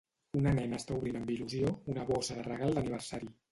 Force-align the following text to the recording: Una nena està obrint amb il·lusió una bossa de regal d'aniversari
Una 0.37 0.53
nena 0.59 0.79
està 0.83 0.95
obrint 1.01 1.19
amb 1.19 1.35
il·lusió 1.35 1.71
una 1.95 2.07
bossa 2.17 2.41
de 2.41 2.49
regal 2.51 2.77
d'aniversari 2.81 3.33